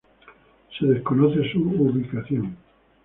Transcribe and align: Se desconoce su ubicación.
Se 0.79 0.87
desconoce 0.87 1.51
su 1.51 1.59
ubicación. 1.59 2.57